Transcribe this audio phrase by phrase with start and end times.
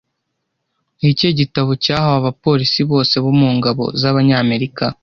[0.99, 4.85] Ni ikihe gitabo cyahawe abapolisi bose bo mu ngabo z’Abanyamerika